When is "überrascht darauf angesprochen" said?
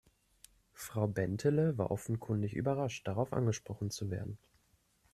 2.55-3.91